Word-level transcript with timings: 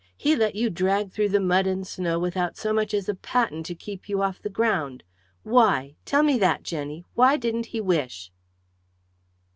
He 0.17 0.35
let 0.35 0.55
you 0.55 0.71
drag 0.71 1.11
through 1.11 1.29
the 1.29 1.39
mud 1.39 1.67
and 1.67 1.85
snow 1.85 2.17
without 2.17 2.57
so 2.57 2.73
much 2.73 2.91
as 2.91 3.07
a 3.07 3.13
patten 3.13 3.61
to 3.61 3.75
keep 3.75 4.09
you 4.09 4.23
off 4.23 4.41
the 4.41 4.49
ground. 4.49 5.03
Why? 5.43 5.93
Tell 6.05 6.23
me 6.23 6.39
that, 6.39 6.63
Jenny! 6.63 7.05
Why 7.13 7.37
didn't 7.37 7.67
he 7.67 7.79
wish?" 7.81 8.31